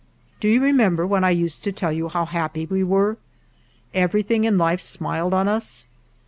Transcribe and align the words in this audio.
Do 0.39 0.47
you 0.47 0.63
remember 0.63 1.05
when 1.05 1.23
I 1.23 1.29
used 1.29 1.63
to 1.63 1.71
tell 1.71 1.91
you 1.91 2.09
how 2.09 2.25
happy 2.25 2.65
we 2.65 2.83
were? 2.83 3.17
Everything 3.93 4.45
in 4.45 4.57
life 4.57 4.81
smiled 4.81 5.31
on 5.35 5.47
us. 5.47 5.85